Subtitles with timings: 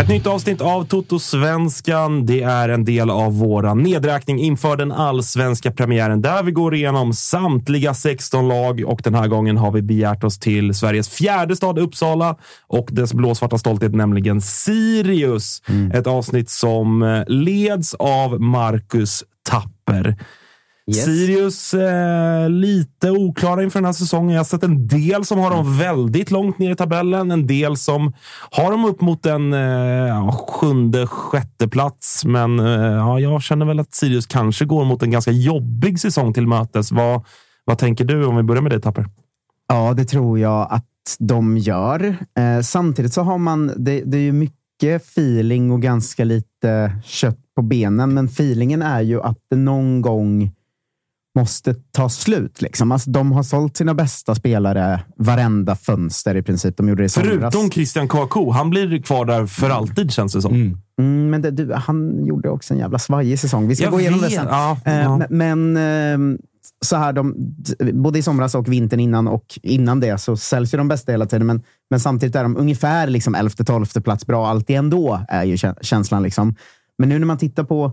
[0.00, 2.26] Ett nytt avsnitt av Toto-svenskan.
[2.26, 7.12] Det är en del av vår nedräkning inför den allsvenska premiären där vi går igenom
[7.12, 11.78] samtliga 16 lag och den här gången har vi begärt oss till Sveriges fjärde stad
[11.78, 12.36] Uppsala
[12.66, 15.62] och dess blåsvarta stolthet, nämligen Sirius.
[15.94, 20.16] Ett avsnitt som eh, leds av Marcus Tapper.
[20.86, 21.04] Yes.
[21.04, 24.30] Sirius eh, lite oklara inför den här säsongen.
[24.30, 27.30] Jag har sett en del som har dem väldigt långt ner i tabellen.
[27.30, 28.12] En del som
[28.50, 32.24] har dem upp mot en eh, sjunde, sjätte plats.
[32.24, 36.34] Men eh, ja, jag känner väl att Sirius kanske går mot en ganska jobbig säsong
[36.34, 36.92] till mötes.
[36.92, 37.24] Vad,
[37.64, 39.06] vad tänker du om vi börjar med dig Tapper?
[39.68, 42.16] Ja, det tror jag att de gör.
[42.38, 47.38] Eh, samtidigt så har man, det, det är ju mycket feeling och ganska lite kött
[47.56, 48.14] på benen.
[48.14, 50.52] Men feelingen är ju att det någon gång
[51.38, 52.62] måste ta slut.
[52.62, 52.92] Liksom.
[52.92, 56.76] Alltså, de har sålt sina bästa spelare varenda fönster i princip.
[56.76, 57.30] De gjorde det somras.
[57.32, 58.50] Förutom Christian Kouakou.
[58.50, 60.52] Han blir kvar där för alltid känns det som.
[60.98, 63.68] Mm, men det, du, han gjorde också en jävla svajig säsong.
[63.68, 64.34] Vi ska Jag gå igenom det vet.
[64.34, 64.46] sen.
[64.50, 65.26] Ja, Eh, ja.
[65.30, 66.38] Men eh,
[66.84, 67.34] så här, de,
[67.92, 71.26] både i somras och vintern innan och innan det så säljs ju de bästa hela
[71.26, 71.46] tiden.
[71.46, 75.76] Men, men samtidigt är de ungefär liksom 11-12 plats bra alltid ändå, är ju kä-
[75.82, 76.22] känslan.
[76.22, 76.54] Liksom.
[76.98, 77.92] Men nu när man tittar på,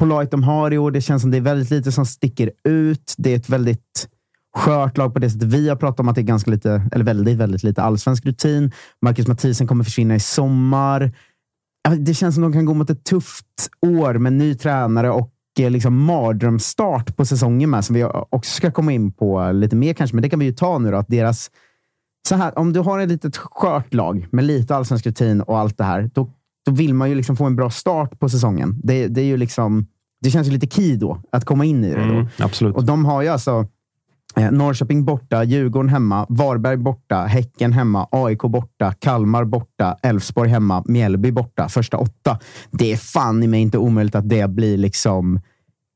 [0.00, 2.50] på laget de har i år, det känns som det är väldigt lite som sticker
[2.64, 3.14] ut.
[3.18, 4.08] Det är ett väldigt
[4.56, 5.48] skört lag på det sättet.
[5.48, 8.72] Vi har pratat om att det är ganska lite, eller väldigt, väldigt lite allsvensk rutin.
[9.02, 11.12] Marcus Mathisen kommer försvinna i sommar.
[11.98, 13.46] Det känns som de kan gå mot ett tufft
[13.86, 18.70] år med ny tränare och eh, liksom mardrömsstart på säsongen med, som vi också ska
[18.70, 20.96] komma in på lite mer kanske, men det kan vi ju ta nu då.
[20.96, 21.50] Att deras,
[22.28, 25.78] så här, om du har ett litet skört lag med lite allsvensk rutin och allt
[25.78, 26.30] det här, då,
[26.66, 28.80] då vill man ju liksom få en bra start på säsongen.
[28.82, 29.86] Det, det, är ju liksom,
[30.20, 32.06] det känns ju lite key då, att komma in i det.
[32.06, 32.14] Då.
[32.14, 32.76] Mm, absolut.
[32.76, 33.66] Och de har ju alltså
[34.36, 40.84] eh, Norrköping borta, Djurgården hemma, Varberg borta, Häcken hemma, AIK borta, Kalmar borta, Elfsborg hemma,
[40.86, 41.68] Mjällby borta.
[41.68, 42.38] Första åtta.
[42.70, 45.40] Det är fan i mig inte omöjligt att det blir liksom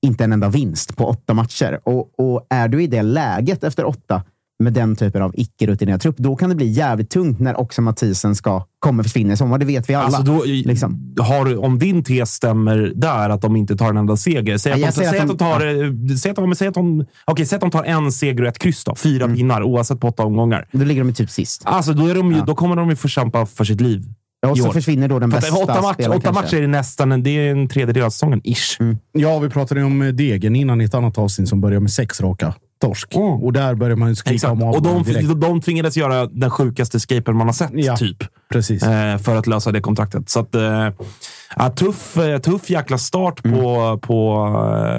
[0.03, 1.81] inte en enda vinst på åtta matcher.
[1.85, 4.23] Och, och är du i det läget efter åtta
[4.59, 8.35] med den typen av icke-rutinerad trupp, då kan det bli jävligt tungt när också Mathisen
[8.35, 9.59] ska kommer försvinna i sommar.
[9.59, 10.05] Det vet vi alla.
[10.07, 11.15] Alltså då, liksom.
[11.21, 14.59] har, om din tes stämmer där, att de inte tar en enda seger.
[14.59, 17.05] Säg att, Ja, de, säg att de tar, eh, säg att de, säg att de,
[17.25, 18.85] okej, säg att de tar en seger och ett kryss.
[18.85, 19.37] Då, fyra Mm.
[19.37, 20.69] pinnar, oavsett på åtta omgångar.
[20.73, 21.63] Då ligger de typ sist.
[21.65, 24.05] Alltså, då, är de ju, då kommer de ju få kämpa för sitt liv.
[24.47, 26.43] Och i så försvinner då den För att bästa åtta, match, spelaren åtta kanske.
[26.57, 28.81] matcher är nästan en, det är en tredjedel av säsongen, ish.
[28.81, 28.97] Mm.
[29.13, 32.21] Ja, vi pratade ju om Degen innan i ett annat avsnitt som börjar med sex
[32.21, 32.55] raka
[32.89, 33.15] torsk.
[33.15, 33.27] Mm.
[33.29, 34.53] Och där börjar man ju skrika Exakt.
[34.53, 35.41] om Och de, direkt.
[35.41, 37.97] de tvingades göra den sjukaste escapen man har sett, Ja.
[37.97, 38.17] typ.
[38.53, 38.83] Precis.
[38.83, 40.29] eh, för att lösa det kontraktet.
[40.31, 44.01] Så att, eh, tuff, eh, tuff jäkla start på, Mm.
[44.01, 44.47] på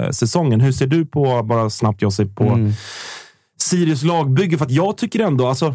[0.04, 0.60] eh, säsongen.
[0.60, 2.72] Hur ser du på, bara snabbt Josip, på Mm.
[3.62, 4.58] Sirius lagbygge?
[4.58, 5.74] För att jag tycker ändå, alltså,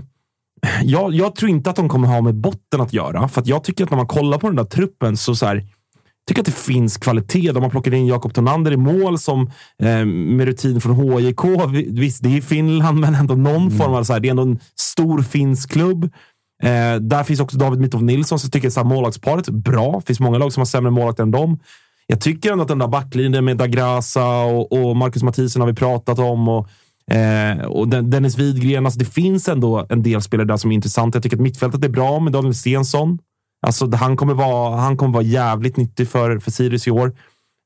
[0.84, 3.28] jag, jag tror inte att de kommer ha med botten att göra.
[3.28, 5.64] För att jag tycker att när man kollar på den där truppen så, så här,
[6.32, 7.52] tycker att det finns kvalitet.
[7.52, 9.52] De har plockat in Jakob Tonander i mål som
[9.84, 11.44] eh, med rutin från HJK.
[11.72, 14.04] Vi- Visst, det är Finland, men ändå någon form av...
[14.04, 16.04] Så här, det är ändå en stor finsk klubb.
[16.64, 19.96] Eh, där finns också David Mitov Nilsson, jag tycker att målvaktsparet är bra.
[20.00, 21.60] Det finns många lag som har sämre målvakter än dem.
[22.08, 25.74] Jag tycker ändå att den där backlinjen med Dagrasa och, och Marcus Mathisen har vi
[25.76, 26.48] pratat om.
[26.50, 26.68] Och,
[27.16, 28.86] eh, och Den- Dennis Widgren.
[28.86, 31.16] Alltså det finns ändå en del spelare där som är intressanta.
[31.16, 33.20] Jag tycker att mittfältet är bra med Daniel Stensson.
[33.68, 37.14] Alltså, han, kommer vara, han kommer vara jävligt nyttig för, för Sirius i år.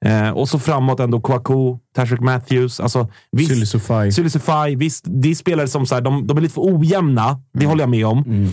[0.05, 2.79] Eh, och så framåt ändå Kouakou, Tashrik Matthews.
[2.79, 3.51] Alltså, visst.
[4.77, 7.39] Visst, det är spelare som så här, de, de är lite för ojämna.
[7.53, 8.49] Det håller jag med om.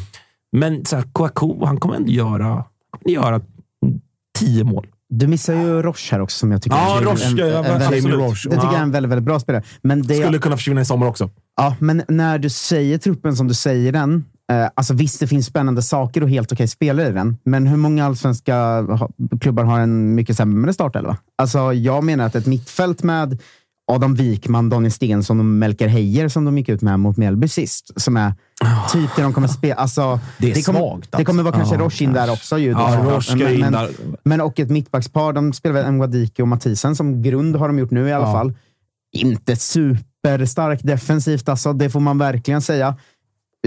[0.56, 3.40] Men så här, Kouakou, han kommer ändå göra, kommer göra
[4.38, 4.86] tio mål.
[5.14, 7.64] Du missar ju Roche här också, som jag tycker Ja, är Roche, en, ja, en,
[7.64, 8.48] en, väldigt, Roche.
[8.48, 8.72] Det tycker Ja.
[8.72, 9.62] jag är en väldigt, väldigt bra spelare.
[9.82, 11.30] Men, det, Skulle kunna försvinna i sommar också.
[11.56, 14.24] ja, men när du säger truppen som du säger den,
[14.74, 17.36] alltså visst, det finns spännande saker och helt okej spelare i den.
[17.44, 18.86] Men hur många allsvenska
[19.40, 21.16] klubbar har en mycket sämre startelva?
[21.38, 23.38] Alltså, jag menar att ett mittfält med
[23.92, 27.90] Adam Wikman, Daniel Stensson och Melker Heijer som de gick ut med mot Mjällby sist,
[27.96, 28.34] som är
[28.92, 29.74] typ det de kommer spela.
[29.74, 32.58] Alltså, Det är kommer, svagt, Det kommer vara kanske Ja, Roche in där också.
[32.58, 33.88] Ju, Ja, men, men,
[34.24, 35.32] men och ett mittbackspar.
[35.32, 38.32] De spelar väl Mwadiki och Mathisen som grund har de gjort nu i alla Ja.
[38.32, 38.52] fall.
[39.12, 42.96] Inte superstarkt defensivt, alltså, det får man verkligen säga.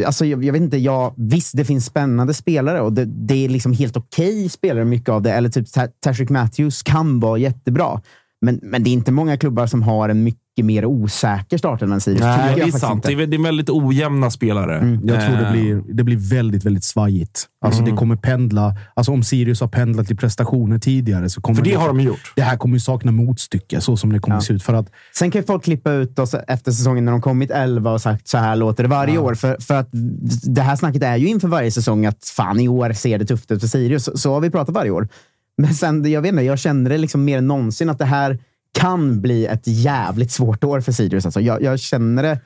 [0.06, 3.50] Alltså, jag, jag vet inte, jag, visst, det finns spännande spelare och det, det är
[3.50, 5.32] liksom helt okej spelare, mycket av det.
[5.32, 5.68] Eller typ
[6.00, 8.02] Tashrik Matthews kan vara jättebra.
[8.46, 12.02] Men, men det är inte många klubbar som har en mycket mer osäker start än
[12.02, 12.22] Sirius.
[12.22, 12.96] Nej, jag det är sant.
[12.96, 13.08] inte.
[13.16, 15.00] Det är, det väldigt ojämna spelare.
[15.04, 17.46] Jag tror det Eh, blir, det blir väldigt, väldigt svajigt.
[17.66, 17.92] Alltså Mm.
[17.94, 18.76] det kommer pendla.
[18.94, 22.34] Alltså om Sirius har pendlat till prestationer tidigare så kommer För det har de gjort.
[22.36, 24.42] Det här kommer ju sakna motstycke, så som det kommer Ja.
[24.42, 24.64] se ut.
[24.64, 27.92] För att Sen kan ju folk klippa ut oss efter säsongen när de kommit 11
[27.92, 29.36] och sagt så här låter det varje år.
[29.36, 29.90] För, för att
[30.44, 33.52] det här snacket är ju inför varje säsong att fan i år ser det tufft
[33.52, 34.04] ut för Sirius.
[34.04, 35.08] Så, så har vi pratat varje år.
[35.58, 38.40] Men sen, jag vet inte, jag känner det liksom mer än någonsin att det här
[38.72, 41.26] kan bli ett jävligt svårt år för Sirius.
[41.26, 42.40] Alltså, jag, jag känner det.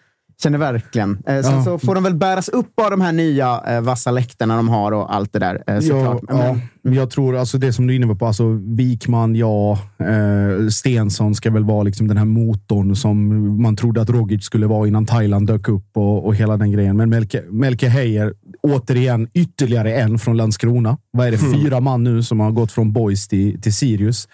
[0.44, 1.12] Känner verkligen.
[1.28, 1.64] Eh, sen Ja.
[1.64, 4.92] så får de väl bäras upp av de här nya eh, vassa läktarna de har
[4.92, 5.64] och allt det där.
[5.68, 6.22] Eh, såklart.
[6.28, 8.44] Ja, ja, men jag tror alltså det som du är inne på, alltså
[8.78, 9.80] Wikman, ja.
[10.00, 14.68] Eh, Stensson ska väl vara liksom den här motorn som man trodde att Rogic skulle
[14.68, 16.98] vara innan Thailand dök upp och, och hela den grejen.
[16.98, 18.34] Men Melke, Melke Heier,
[18.64, 20.98] återigen ytterligare en från Landskrona.
[21.12, 21.38] Vad är det?
[21.38, 24.28] Fyra man nu som har gått från Boys till, till Sirius.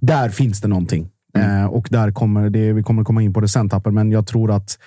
[0.00, 1.08] Där finns det någonting.
[1.38, 4.26] Eh, och där kommer det, vi kommer komma in på det sen, Tapper, men jag
[4.26, 4.78] tror att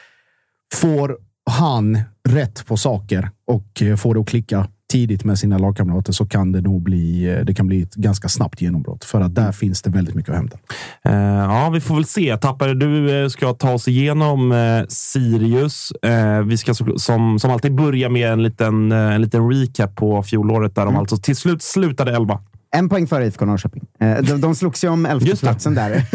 [0.74, 1.18] får
[1.50, 2.00] han
[2.30, 6.52] rätt på saker och eh, får det att klicka tidigt med sina lagkamrater så kan
[6.52, 9.04] det nog bli, eh, det kan bli ett ganska snabbt genombrott.
[9.04, 10.58] För att där finns det väldigt mycket att hämta.
[11.06, 12.38] Eh, ja, vi får väl se.
[12.38, 15.92] Tappare, du ska ta oss igenom eh, Sirius.
[15.92, 20.76] Eh, vi ska som, som alltid börja med en liten, en liten recap på fjolåret
[20.76, 22.40] där de alltså till slut slutade 11.
[22.76, 23.88] En poäng före IFK Norrköping.
[24.00, 26.06] Eh, De, de slogs ju om elfteplatsen där.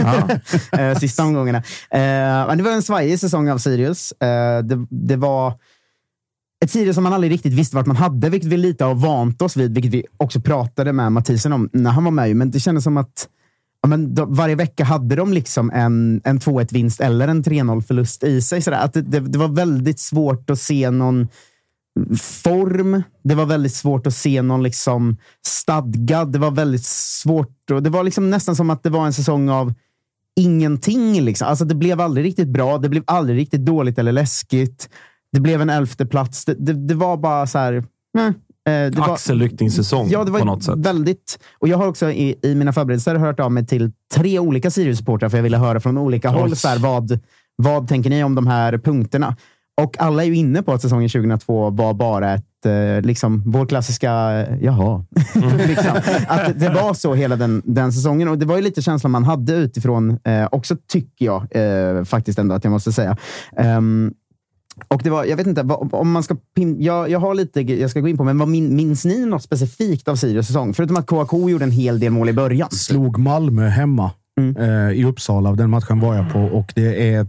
[0.79, 1.59] Eh, Sista omgångarna.
[1.91, 4.13] Eh, det var en svajig säsong av Sirius.
[4.65, 5.55] Det, det var
[6.65, 9.43] ett Sirius som man aldrig riktigt visste vart man hade, vilket vi lite har vant
[9.43, 12.37] oss vid, vilket vi också pratade med Mathisen om när han var med.
[12.37, 13.29] Men det kändes som att
[13.83, 18.43] ja, men de, varje vecka hade de liksom en, en 2-1-vinst eller en 3-0-förlust i
[18.43, 18.63] sig.
[18.63, 18.79] Sådär.
[18.79, 21.29] Att det, det, det var väldigt svårt att se någon
[22.21, 23.03] form.
[23.25, 26.33] Det var väldigt svårt att se någon liksom stadgad.
[26.33, 27.71] Det var väldigt svårt.
[27.71, 29.75] Och det var liksom nästan som att det var en säsong av
[30.37, 31.21] ingenting.
[31.21, 31.49] Liksom.
[31.49, 32.79] Alltså, det blev aldrig riktigt bra.
[32.79, 34.89] Det blev aldrig riktigt dåligt eller läskigt.
[35.33, 36.45] Det blev en elfte plats.
[36.45, 37.75] Det, det, det var bara så här...
[37.75, 37.83] eh,
[38.65, 40.79] det Axelryckningssäsong Ja, det var på något sätt.
[40.79, 41.39] väldigt...
[41.59, 45.29] Och jag har också i, i mina förberedelser hört av mig till tre olika Sirius-supportrar
[45.29, 46.35] för jag ville höra från olika Oj.
[46.35, 46.57] håll.
[46.57, 47.19] Så här, vad,
[47.57, 49.37] vad tänker ni om de här punkterna?
[49.83, 53.67] Och alla är ju inne på att säsongen 2002 var bara ett, eh, liksom, vår
[53.67, 54.11] klassiska
[54.61, 55.05] jaha.
[55.67, 55.91] liksom.
[56.29, 58.29] Att det- var så hela den, den säsongen.
[58.29, 62.39] Och det var ju lite känslan man hade utifrån, eh, också tycker jag eh, faktiskt
[62.39, 63.17] ändå att jag måste säga.
[63.57, 64.13] Ehm,
[64.89, 65.61] och det var, jag vet inte,
[65.93, 68.49] om man ska pin, jag, jag har lite jag ska gå in på, men vad
[68.49, 70.75] min, minns ni något specifikt av Sirius säsong?
[70.75, 72.71] Förutom att KK gjorde en hel del mål i början.
[72.71, 74.11] Slog Malmö hemma
[74.41, 74.57] Mm.
[74.57, 75.53] eh, i Uppsala.
[75.53, 77.27] Den matchen var jag på och det är eh,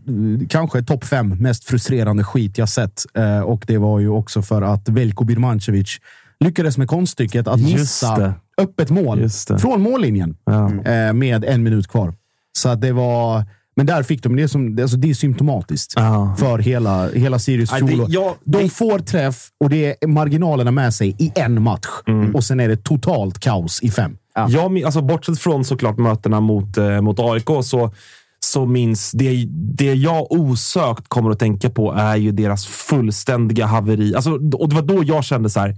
[0.50, 3.03] kanske topp fem mest frustrerande skit jag sett.
[3.13, 5.97] Eh, och det var ju också för att Veljko Birmancevic
[6.39, 10.69] lyckades med konststycket att missa öppet mål från mållinjen Ja.
[11.13, 12.13] med en minut kvar.
[12.57, 13.43] Så att det var
[13.77, 14.79] Men där fick de det som...
[14.81, 16.35] Alltså det är symptomatiskt Ja.
[16.39, 18.07] för hela, hela Sirius fjolår.
[18.09, 21.85] jag- De det- får träff och det är marginalerna med sig i en match.
[22.07, 22.35] Mm.
[22.35, 24.17] Och sen är det totalt kaos i fem.
[24.36, 24.48] Ja.
[24.50, 27.94] Jag, alltså, bortsett från såklart mötena mot, eh, mot AIK så,
[28.39, 34.15] så minns det, det jag osökt kommer att tänka på är ju deras fullständiga haveri.
[34.15, 35.75] Alltså, och det var då jag kände så här,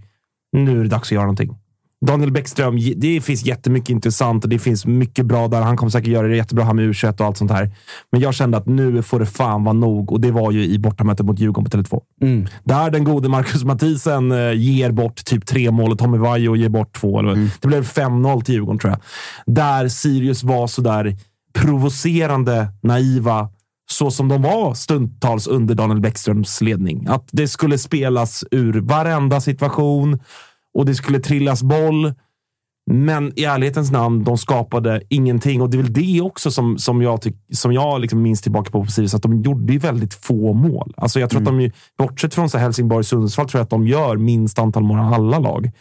[0.52, 1.56] nu är det dags att göra någonting.
[2.06, 5.62] Daniel Bäckström, det finns jättemycket intressant och det finns mycket bra där.
[5.62, 7.72] Han kommer säkert göra det jättebra här med u och allt sånt här.
[8.12, 10.80] Men jag kände att nu får det fan vara nog och det var ju i
[10.80, 12.02] bortamötet mot Djurgården på Tele2.
[12.64, 16.70] Där den gode Marcus Mathisen eh, ger bort typ tre mål och Tommy Vaiho ger
[16.70, 17.20] bort två.
[17.20, 19.00] Eller- Det blev 5-0 till Djurgården tror jag.
[19.56, 21.16] Där Sirius var sådär
[21.54, 23.50] provocerande naiva
[23.90, 27.08] så som de var stundtals under Daniel Bäckströms ledning.
[27.10, 30.20] Att det skulle spelas ur varenda situation
[30.78, 32.14] och det skulle trillas boll.
[32.92, 35.62] Men i ärlighetens namn, de skapade ingenting.
[35.62, 38.72] Och det är väl det också som, som jag, tyck, som jag liksom minns tillbaka
[38.72, 40.94] på på Sirius, att de gjorde ju väldigt få mål.
[40.98, 44.18] Alltså jag tror att de, bortsett från så Helsingborg Sundsvall, tror jag att de gör
[44.18, 45.72] minst antal mål av alla lag.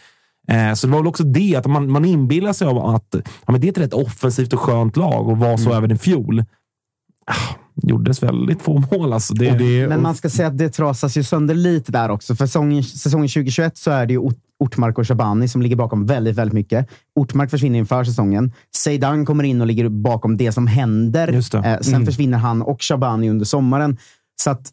[0.47, 3.51] Eh, så det var väl också det, att man, man inbillar sig av att ja,
[3.51, 6.43] men det är ett rätt offensivt och skönt lag och var så även i fjol.
[7.25, 9.13] Ah, gjordes väldigt få mål.
[9.13, 12.09] Alltså det, Och det, Men man ska säga att det trasas ju sönder lite där
[12.09, 12.35] också.
[12.35, 14.19] För säsongen, säsongen 2021 så är det ju
[14.59, 16.89] Ortmark och Shabani som ligger bakom väldigt, väldigt mycket.
[17.15, 18.53] Ortmark försvinner inför säsongen.
[18.75, 21.27] Seidan kommer in och ligger bakom det som händer.
[21.51, 21.67] Det.
[21.67, 23.97] Eh, sen försvinner han och Shabani under sommaren.
[24.35, 24.71] Så att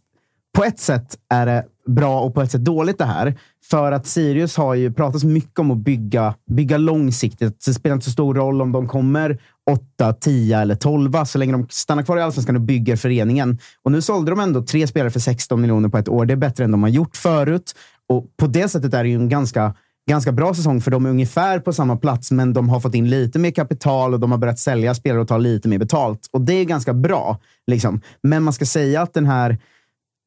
[0.54, 3.34] på ett sätt är det bra och på ett sätt dåligt det här.
[3.70, 7.64] För att Sirius har ju pratat mycket om att bygga, bygga långsiktigt.
[7.66, 9.38] Det spelar inte så stor roll om de kommer
[9.70, 13.58] 8, 10 eller 12 så länge de stannar kvar i Allsvenskan och bygger föreningen.
[13.82, 16.26] Och nu sålde de ändå tre spelare för 16 miljoner på ett år.
[16.26, 17.74] det är bättre än de har gjort förut.
[18.08, 19.74] Och på det sättet är det ju en ganska
[20.06, 23.10] ganska bra säsong för de är ungefär på samma plats, men de har fått in
[23.10, 26.28] lite mer kapital och de har börjat sälja spelare och ta lite mer betalt.
[26.32, 27.40] Och det är ganska bra.
[27.66, 28.00] Liksom.
[28.22, 29.58] Men man ska säga att den här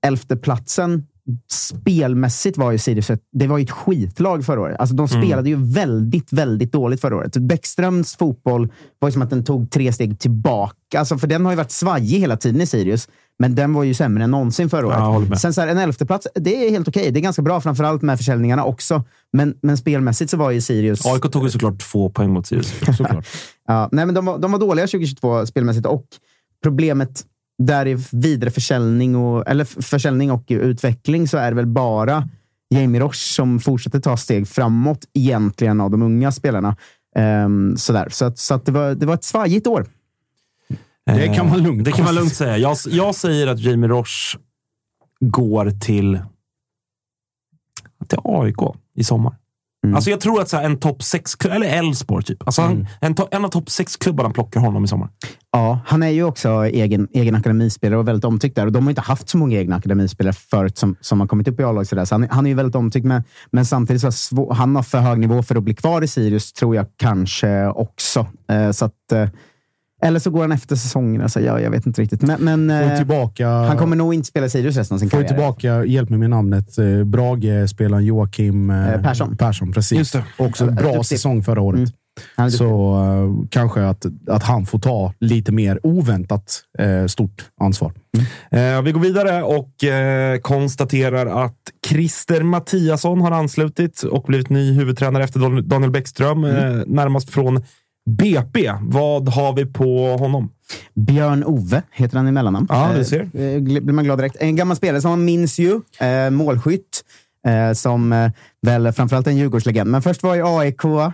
[0.06, 1.08] elfte platsen
[1.52, 4.80] spelmässigt var ju Sirius ett, det var ju ett skitlag förra året.
[4.80, 7.38] Alltså, de spelade ju väldigt, väldigt dåligt förra året.
[7.38, 11.00] Bäckströms fotboll var ju som att den tog tre steg tillbaka.
[11.00, 13.94] Alltså, för den har ju varit svajig hela tiden i Sirius, men den var ju
[13.94, 15.29] sämre än någonsin förra året.
[15.29, 15.39] med.
[15.39, 17.12] Sen så här, en elfte plats, det är helt okej.
[17.12, 19.03] Det är ganska bra, framförallt med försäljningarna också.
[19.34, 21.06] Men, men spelmässigt så var ju Sirius...
[21.06, 22.74] AIK tog ju såklart två poäng mot Sirius.
[22.98, 23.27] såklart.
[23.67, 26.06] Ja, nej, men de, var, de var dåliga 2022 spelmässigt och
[26.63, 27.24] problemet
[27.63, 32.29] där i vidare försäljning och, eller försäljning och utveckling så är det väl bara
[32.70, 36.75] Jamie Roche som fortsätter ta steg framåt egentligen av de unga spelarna.
[37.15, 38.08] Ehm, sådär.
[38.10, 39.88] Så, att, så att det, var, det var ett svajigt år.
[41.16, 42.58] Det kan man lugnt Det kan man lugnt säga.
[42.58, 44.38] Jag, jag säger att Jamie Roche
[45.20, 46.20] går till,
[48.08, 49.36] till AIK i sommar.
[49.84, 49.96] Mm.
[49.96, 52.44] Alltså jag tror att så en topp 6 eller Elfsborg typ.
[52.46, 55.10] Alltså han, en, to, en av topp 6-klubbarna plockar honom i sommar.
[55.52, 58.66] Ja, han är ju också egen, egen akademispelare och väldigt omtyckt där.
[58.66, 61.60] Och de har inte haft så många egna akademispelare förut som, som har kommit upp
[61.60, 61.88] i A-lag.
[61.88, 62.06] sådär.
[62.06, 64.84] Så han, han är ju väldigt omtyckt, men, men samtidigt så har svå, han har
[64.84, 68.28] för hög nivå för att bli kvar i Sirius, tror jag kanske också.
[68.50, 69.28] Eh, så att, eh,
[70.01, 71.22] eller så går han efter säsongen.
[71.22, 72.22] Alltså, ja, jag vet inte riktigt.
[72.22, 75.27] Men, men eh, tillbaka, han kommer nog inte spela Sirius resten av sin får karriär.
[75.27, 79.38] tillbaka, hjälp mig med namnet, eh, Brage-spelaren Joakim eh, Eh, Persson.
[79.38, 79.98] Persson precis.
[79.98, 80.24] Just det.
[80.38, 81.77] Också en Ja, bra säsong förra året.
[81.77, 81.89] Mm.
[82.38, 82.58] Är duktig.
[82.58, 87.92] Så eh, kanske att, att han får ta lite mer oväntat eh, stort ansvar.
[88.51, 89.70] Eh, vi går vidare och
[90.42, 96.44] konstaterar att Christer Mattiasson har anslutit och blivit ny huvudtränare efter Dan- Daniel Bäckström.
[96.44, 96.51] Eh,
[96.88, 97.63] närmast från
[98.08, 98.72] BP.
[98.82, 100.50] Vad har vi på honom?
[100.96, 102.68] Björn Ove heter han i mellannamn.
[102.70, 103.22] Ja, du Eh, ser.
[103.22, 104.36] eh, gl- blir man glad direkt.
[104.40, 105.82] En gammal spelare som man minns ju.
[106.00, 107.04] Eh, målskytt.
[107.48, 109.92] Eh, som eh, väl framförallt en Djurgårdslegend.
[109.92, 110.84] Men först var i AIK.
[110.86, 110.92] Eh,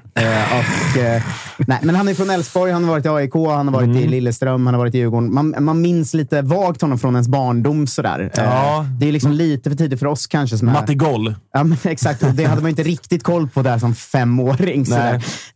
[0.59, 1.23] och, eh,
[1.67, 3.97] nej, men han är från Elfsborg, han har varit i AIK, han har varit Mm.
[3.97, 5.33] i Lilleström, han har varit i Djurgården.
[5.33, 7.87] Man, man minns lite vagt honom från ens barndom.
[7.87, 8.19] Sådär.
[8.19, 8.85] Eh, Ja.
[8.99, 10.57] Det är liksom lite för tidigt för oss kanske.
[10.57, 11.35] Som Matti Goll.
[11.53, 12.23] Ja, men exakt.
[12.23, 14.85] Och det hade man inte riktigt koll på där som femåring.
[14.85, 15.13] sådär.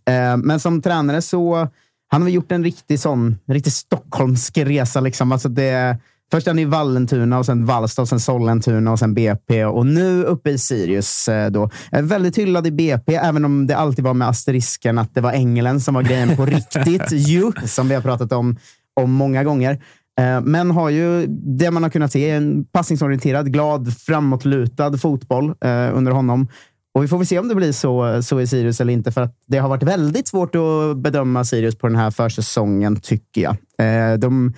[0.09, 1.67] Eh, Men som tränare så
[2.09, 4.99] han har gjort en riktig sån, riktig stockholmsk resa.
[4.99, 5.31] Liksom.
[5.31, 5.97] Alltså det,
[6.31, 9.65] först är i Vallentuna, och sen Vallsta, och sen Sollentuna och sen BP.
[9.65, 11.27] Och nu uppe i Sirius.
[11.27, 11.69] eh, Då.
[11.91, 15.31] Är väldigt hyllad i BP, även om det alltid var med asterisken att det var
[15.31, 17.11] Engelen som var grejen på riktigt.
[17.11, 18.57] ju, som vi har pratat om,
[18.93, 19.71] om många gånger.
[20.19, 21.25] Eh, Men har ju
[21.57, 26.47] det man har kunnat se, en passningsorienterad, glad, framåtlutad fotboll eh, under honom.
[26.93, 29.21] Och vi får väl se om det blir så, så i Sirius eller inte, för
[29.21, 33.55] att det har varit väldigt svårt att bedöma Sirius på den här försäsongen, tycker jag.
[33.79, 34.53] Eh, de,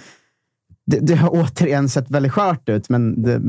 [0.89, 3.41] det, det har återigen sett väldigt skört ut, men, det,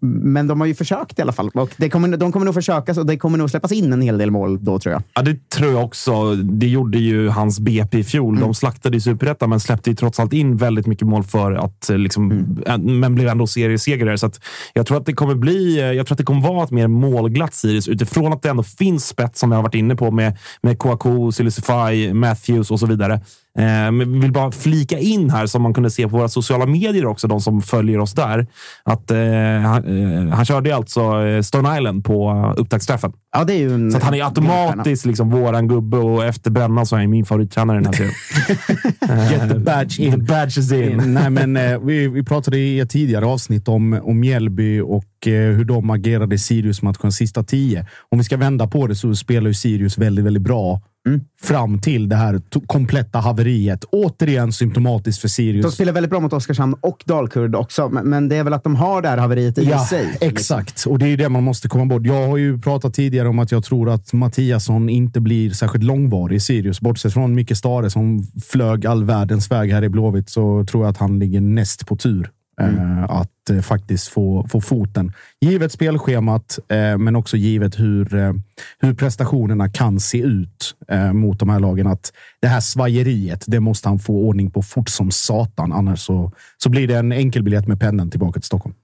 [0.00, 1.50] men de har ju försökt i alla fall.
[1.54, 4.18] Och det kommer, de kommer nog försöka och det kommer nog släppas in en hel
[4.18, 5.02] del mål då, tror jag.
[5.14, 6.34] Ja, det tror jag också.
[6.34, 8.34] Det gjorde ju hans BP i fjol.
[8.34, 8.40] Mm.
[8.40, 11.90] De slaktade i superettan, men släppte ju trots allt in väldigt mycket mål för att
[11.92, 12.30] liksom,
[12.66, 13.00] mm.
[13.00, 14.18] men blev ändå seriesegrare.
[14.18, 14.30] Så
[14.72, 15.80] jag tror att det kommer bli.
[15.96, 19.08] Jag tror att det kommer vara ett mer målglatt Sirius utifrån att det ändå finns
[19.08, 23.20] spets som jag har varit inne på med, med Kouakou, Silicify, Matthews och så vidare.
[23.58, 27.06] Eh, men vill bara flika in här, som man kunde se på våra sociala medier
[27.06, 28.46] också, de som följer oss där,
[28.82, 29.18] att eh,
[29.62, 33.12] han, eh, han körde alltså eh, Stone Island på upptaktsträffen.
[33.32, 36.86] Ja, det är ju en, så han är automatiskt liksom våran gubbe och efter Brännan
[36.86, 39.30] så är han min favorittränare i den här serien.
[39.30, 40.12] Get the badge in.
[40.12, 41.14] The badge is in.
[41.14, 45.32] Nej, men, eh, vi, vi pratade i ett tidigare avsnitt om, om Mjällby och eh,
[45.32, 47.86] hur de agerade i Sirius-matchen sista tio.
[48.08, 51.20] Om vi ska vända på det så spelar ju Sirius väldigt, väldigt bra Mm.
[51.42, 53.84] Fram till det här kompletta haveriet.
[53.84, 55.66] Återigen symptomatiskt för Sirius.
[55.66, 58.76] De spelar väldigt bra mot Oskarshamn och Dalkurd också, men det är väl att de
[58.76, 60.06] har det här haveriet i ja, sig.
[60.06, 60.28] Liksom.
[60.28, 62.06] Exakt, och det är det man måste komma bort.
[62.06, 66.36] Jag har ju pratat tidigare om att jag tror att Mattiasson inte blir särskilt långvarig
[66.36, 66.80] i Sirius.
[66.80, 70.90] Bortsett från Micke Stare som flög all världens väg här i Blåvitt så tror jag
[70.90, 72.30] att han ligger näst på tur
[72.62, 72.98] Mm.
[72.98, 75.12] Eh, att eh, faktiskt få, få foten.
[75.40, 78.34] Givet spelschemat, eh, men också givet hur,
[78.78, 80.74] hur prestationerna kan se ut
[81.12, 81.86] mot de här lagen.
[81.86, 85.72] Att det här svajeriet, det måste han få ordning på fort som satan.
[85.72, 88.74] Annars så, så blir det en enkelbiljett med pendeln tillbaka till Stockholm.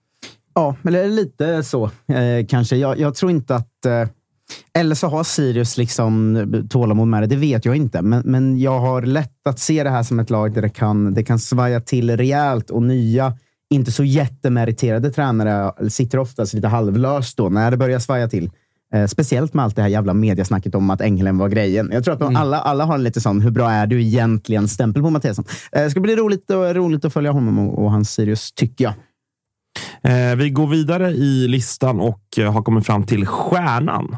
[0.54, 1.90] Ja, eller lite så
[2.49, 2.76] kanske.
[2.76, 3.87] Jag, jag, tror inte att...
[4.75, 7.26] Eller så har Sirius liksom tålamod med det.
[7.26, 8.02] Det vet jag inte.
[8.02, 11.14] Men, men jag har lätt att se det här som ett lag där det kan,
[11.14, 13.35] det kan svaja till rejält och nya
[13.71, 18.51] inte så jättemeriterade tränare sitter oftast lite halvlöst då när det börjar svaja till.
[18.95, 21.91] Eh, speciellt med allt det här jävla mediasnacket om att Ängelhem var grejen.
[21.93, 22.37] Jag tror att mm.
[22.37, 24.69] alla, alla har en lite sån, hur bra är du egentligen?
[24.69, 25.45] stämpel på Mattiasson.
[25.73, 28.85] Eh, det ska bli roligt, och, roligt att följa honom och, och hans Sirius, tycker
[28.85, 28.95] jag.
[30.03, 34.17] Eh, vi går vidare i listan och eh, har kommit fram till stjärnan.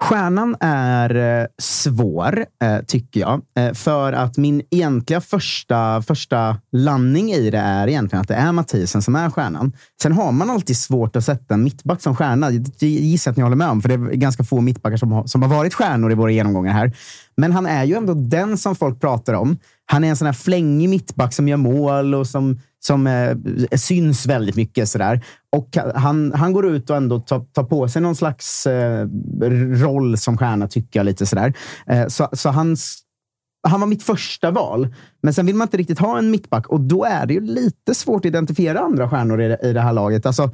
[0.00, 3.42] Stjärnan är eh, svår, eh, tycker jag.
[3.56, 8.52] Eh, för att min egentliga första, första landning i det är egentligen att det är
[8.52, 9.72] Mathisen som är stjärnan.
[10.02, 12.50] Sen har man alltid svårt att sätta en mittback som stjärna.
[12.50, 15.26] Det gissar att ni håller med om, för det är ganska få mittbackar som har,
[15.26, 16.92] som har varit stjärnor i våra genomgångar här.
[17.36, 19.56] Men han är ju ändå den som folk pratar om.
[19.86, 23.36] Han är en sån här flängig mittback som gör mål och som, som eh,
[23.76, 24.88] syns väldigt mycket.
[24.88, 25.24] Sådär.
[25.56, 29.08] Och han, han går ut och ändå tar, tar på sig någon slags eh,
[29.82, 31.04] roll som stjärna, tycker jag.
[31.04, 31.52] lite sådär.
[31.86, 32.98] Eh, så så hans,
[33.68, 34.94] han var mitt första val.
[35.22, 37.94] Men sen vill man inte riktigt ha en mittback och då är det ju lite
[37.94, 40.26] svårt att identifiera andra stjärnor i det, i det här laget.
[40.26, 40.50] Alltså,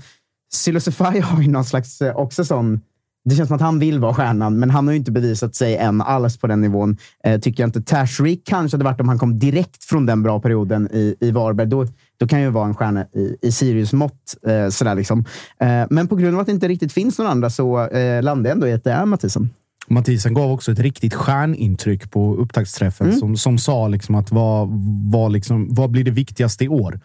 [0.54, 2.80] Silosify har ju någon slags eh, också sån
[3.24, 5.76] det känns som att han vill vara stjärnan, men han har ju inte bevisat sig
[5.76, 6.96] än alls på den nivån.
[7.24, 7.82] Eh, tycker jag inte.
[7.82, 11.66] Tashreeq kanske hade varit om han kom direkt från den bra perioden i, i Varberg.
[11.66, 14.36] Då, då kan ju vara en stjärna i, i Sirius-mått.
[14.46, 15.24] Eh, sådär liksom.
[15.60, 18.50] eh, men på grund av att det inte riktigt finns någon andra så eh, landar
[18.50, 19.50] jag ändå i att det är Mathisen.
[19.88, 23.18] Mathisen gav också ett riktigt stjärnintryck på upptaktsträffen mm.
[23.18, 24.68] som, som sa liksom att vad,
[25.12, 27.00] vad, liksom, vad blir det viktigaste i år?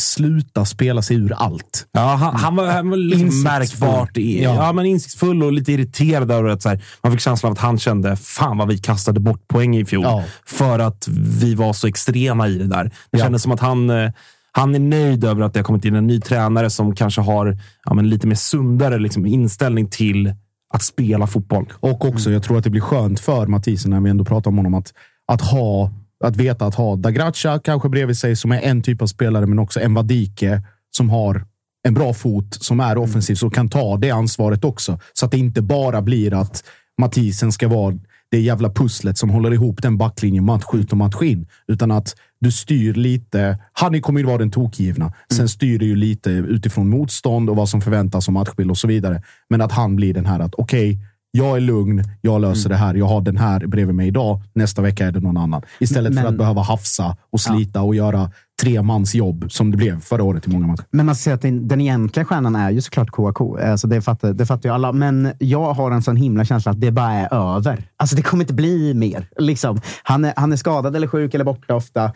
[0.00, 1.86] Sluta spela sig ur allt.
[1.92, 4.54] Ja, han, han var, han var liksom märkbart i, ja.
[4.54, 4.72] ja.
[4.72, 7.78] men insiktsfull och lite irriterad över att så här, man fick känslan av att han
[7.78, 10.24] kände fan vad vi kastade bort poäng i fjol ja.
[10.46, 11.08] för att
[11.40, 12.84] vi var så extrema i det där.
[12.84, 13.18] Det ja.
[13.18, 14.10] kändes som att han eh,
[14.52, 17.58] han är nöjd över att det har kommit in en ny tränare som kanske har
[17.84, 20.34] ja, men lite mer sundare liksom, inställning till
[20.74, 21.72] att spela fotboll.
[21.80, 24.56] Och också, jag tror att det blir skönt för Mathisen när vi ändå pratar om
[24.56, 24.92] honom att,
[25.26, 25.90] att ha
[26.22, 29.58] att veta att ha Dagracha kanske bredvid sig som är en typ av spelare, men
[29.58, 31.44] också en Vadike som har
[31.84, 34.98] en bra fot, som är offensiv, så kan ta det ansvaret också.
[35.12, 36.64] Så att det inte bara blir att
[36.98, 37.98] Mathisen ska vara
[38.30, 41.46] det jävla pusslet som håller ihop den backlinjen match ut och match in.
[41.66, 43.58] Utan att du styr lite.
[43.72, 45.12] Han kommer ju vara den tokgivna.
[45.30, 45.48] Sen mm.
[45.48, 49.22] styr du ju lite utifrån motstånd och vad som förväntas om matchbild och så vidare.
[49.50, 52.78] Men att han blir den här att okej, okay, jag är lugn, jag löser mm.
[52.78, 52.94] det här.
[52.94, 54.40] Jag har den här bredvid mig idag.
[54.52, 55.62] Nästa vecka är det någon annan.
[55.80, 57.82] Istället men, för att behöva hafsa och slita ja.
[57.82, 58.30] och göra
[58.62, 60.84] tre mans jobb som det blev förra året i många matcher.
[60.90, 63.40] Men man ser att den, den egentliga stjärnan är ju såklart KAK.
[63.40, 64.92] Alltså det, fattar, det fattar ju alla.
[64.92, 67.84] Men jag har en sån himla känsla att det bara är över.
[67.96, 69.28] Alltså det kommer inte bli mer.
[69.38, 69.80] Liksom.
[70.02, 72.12] Han, är, han är skadad eller sjuk eller borta ofta.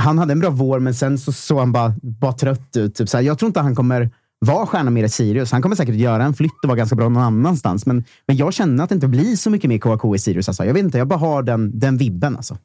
[0.00, 2.94] Han hade en bra vår, men sen så såg han bara, bara trött ut.
[2.94, 3.24] Typ så här.
[3.24, 5.52] Jag tror inte han kommer vara stjärna mer i Sirius.
[5.52, 7.86] Han kommer säkert göra en flytt och vara ganska bra någon annanstans.
[7.86, 10.48] Men, men jag känner att det inte blir så mycket mer KK i Sirius.
[10.48, 10.64] Alltså.
[10.64, 12.36] Jag vet inte, jag bara har den, den vibben.
[12.36, 12.56] Alltså.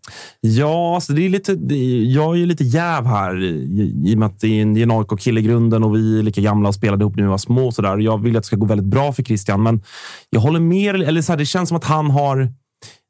[0.42, 1.54] Ja, alltså det är lite,
[2.14, 4.92] jag är ju lite jäv här i, i och med att det är en, en
[4.92, 7.68] AIK-kille i grunden och vi är lika gamla och spelade ihop när vi var små.
[7.68, 7.98] Och så där.
[7.98, 9.82] Jag vill att det ska gå väldigt bra för Christian, men
[10.30, 10.96] jag håller med.
[10.96, 12.54] Eller så här, det känns som att han har...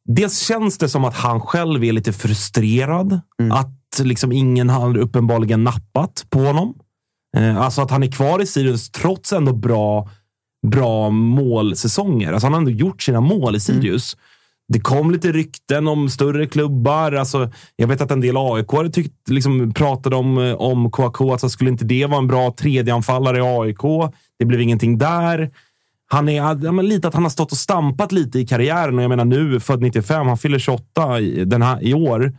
[0.10, 3.20] Dels känns det som att han själv är lite frustrerad.
[3.40, 3.52] Mm.
[3.52, 6.76] Att att liksom ingen har uppenbarligen nappat på honom.
[7.38, 10.10] Eh, alltså att han är kvar i Sirius trots ändå bra,
[10.68, 12.34] bra målsäsonger.
[12.34, 14.14] Alltså han har ändå gjort sina mål i Sirius.
[14.14, 14.24] Mm.
[14.74, 17.12] Det kom lite rykten om större klubbar.
[17.12, 21.32] Alltså, jag vet att en del aik liksom, pratade om, om KK.
[21.32, 24.12] Alltså, skulle inte det vara en bra tredjeanfallare i AIK?
[24.40, 25.52] Det blev ingenting där.
[26.12, 28.98] Han är ja, lite att han har stått och stampat lite i karriären.
[28.98, 32.34] Och jag menar nu, född 95, han fyller 28 i, den här, i år.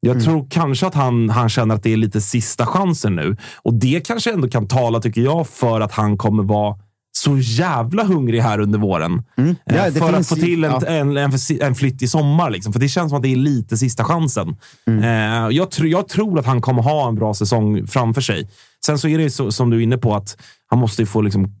[0.00, 0.24] Jag mm.
[0.24, 3.36] tror kanske att han, han känner att det är lite sista chansen nu.
[3.62, 6.76] Och det kanske ändå kan tala, tycker jag, för att han kommer vara
[7.16, 9.22] så jävla hungrig här under våren.
[9.36, 9.56] Mm.
[9.64, 10.86] Ja, eh, för att få till en, ja.
[10.86, 12.50] en, en, en, flytt i sommar.
[12.50, 12.72] Liksom.
[12.72, 14.56] För det känns som att det är lite sista chansen.
[14.86, 15.02] Mm.
[15.02, 18.48] Eh, jag, tr jag tror att han kommer ha en bra säsong framför sig.
[18.86, 21.54] Sen så är det så, som du är inne på, att han måste få liksom,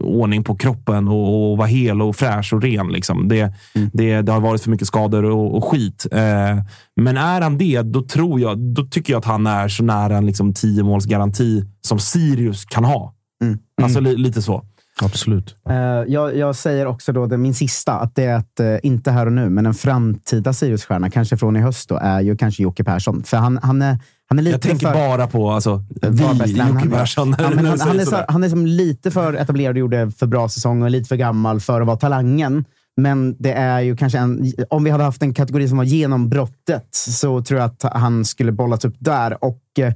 [0.00, 2.88] ordning på kroppen och, och vara hel och fräsch och ren.
[2.88, 3.28] Liksom.
[3.28, 3.40] Det,
[3.74, 3.90] mm.
[3.92, 6.06] det, det har varit för mycket skador och, och skit.
[6.12, 6.58] Eh,
[6.96, 10.16] men är han det, då, tror jag, då tycker jag att han är så nära
[10.16, 13.14] en liksom, tio måls garanti som Sirius kan ha.
[13.42, 13.58] Mm.
[13.82, 14.64] Alltså li, lite så.
[15.02, 15.56] Absolut.
[15.70, 15.76] Uh,
[16.12, 19.26] jag, jag, säger också då, det, min sista, att det är att, uh, inte här
[19.26, 22.84] och nu, men en framtida Siriusstjärna, kanske från i höst, då, är ju kanske Jocke
[22.84, 23.22] Persson.
[23.22, 23.98] För han, han är
[24.30, 26.22] han är lite jag tänker för, bara på alltså, vi,
[26.58, 27.32] Jocke Persson.
[27.38, 30.82] Han, han, är, så, han är som lite för etablerad och gjorde för bra säsong
[30.82, 32.64] och lite för gammal för att vara talangen.
[32.96, 36.88] Men det är ju kanske en, om vi hade haft en kategori som var genombrottet
[36.90, 39.44] så tror jag att han skulle bollats upp där.
[39.44, 39.92] Och eh,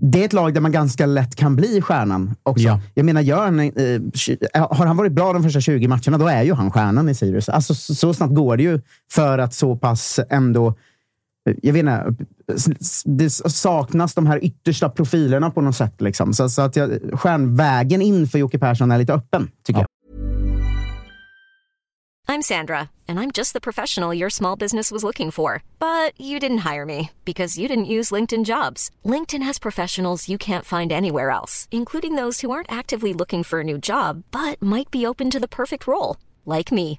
[0.00, 2.64] det är ett lag där man ganska lätt kan bli stjärnan också.
[2.64, 2.80] Ja.
[2.94, 6.42] Jag menar, gör han, eh, har han varit bra de första 20 matcherna, då är
[6.42, 7.48] ju han stjärnan i Sirius.
[7.48, 8.80] Alltså, så, så snabbt går det ju
[9.12, 10.74] för att så pass ändå
[11.62, 12.14] jag vet inte,
[13.04, 16.00] det saknas de här yttersta profilerna på något sätt.
[16.00, 16.34] Liksom.
[16.34, 19.80] Så, så att jag, stjärnvägen in för Jocke Persson är lite öppen, tycker ja.
[19.80, 19.88] jag.
[22.26, 25.62] I'm Sandra, and I'm just the professional your small business was looking for.
[25.78, 28.90] But you didn't hire me, because you didn't use LinkedIn Jobs.
[29.04, 33.60] LinkedIn has professionals you can't find anywhere else, including those who aren't actively looking for
[33.60, 36.98] a new job, but might be open to the perfect role, like me.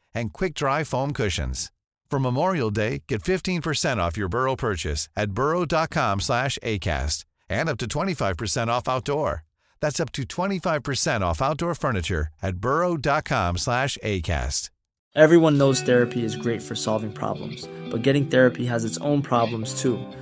[0.13, 1.71] and quick-dry foam cushions.
[2.09, 7.77] For Memorial Day, get 15% off your Burrow purchase at burrow.com slash ACAST and up
[7.77, 9.43] to 25% off outdoor.
[9.79, 14.69] That's up to 25% off outdoor furniture at burrow.com slash ACAST.
[15.13, 19.81] Everyone knows therapy is great for solving problems, but getting therapy has its own problems
[19.81, 19.97] too,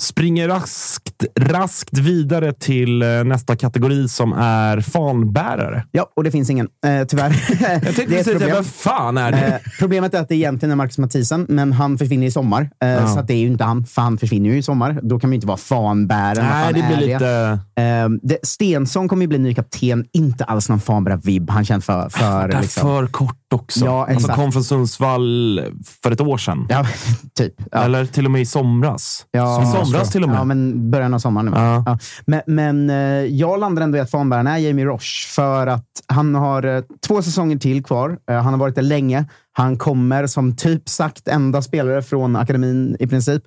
[0.00, 5.84] springer raskt, raskt vidare till eh, nästa kategori som är fanbärare.
[5.90, 6.68] Ja, och det finns ingen.
[6.86, 7.30] Eh, tyvärr.
[7.60, 9.46] Jag tänkte det är säga, vad fan är det?
[9.46, 12.70] Eh, problemet är att det egentligen är Marcus Mathisen, men han försvinner i sommar.
[12.82, 13.06] Eh, ja.
[13.06, 15.00] Så det är ju inte han, för han försvinner ju i sommar.
[15.02, 16.44] Då kan man ju inte vara fanbärare.
[16.44, 17.58] Nej, det blir lite...
[17.74, 17.82] Det.
[17.82, 20.04] Eh, det, Stensson kommer ju bli ny kapten.
[20.12, 21.50] Inte alls någon fanbärare-vibb.
[21.50, 22.08] Han känns för...
[22.08, 22.82] för, liksom.
[22.82, 23.84] för kort också.
[23.84, 24.24] Ja, exakt.
[24.24, 25.60] Alltså kom från Sundsvall
[26.02, 26.66] för ett år sedan.
[26.68, 26.86] Ja,
[27.34, 27.54] typ.
[27.72, 27.78] Ja.
[27.78, 29.26] Eller till och med i somras.
[29.30, 30.38] Ja, I somras till och med.
[30.38, 31.52] Ja, men början av sommaren.
[31.54, 31.82] Ja.
[31.86, 31.98] ja.
[32.26, 35.28] Men, men eh, jag landar ändå i att fanbäraren är Jamie Roche.
[35.28, 38.18] För att han har eh, två säsonger till kvar.
[38.30, 39.24] Eh, han har varit där länge.
[39.52, 43.42] Han kommer som typ sagt enda spelare från akademin i princip.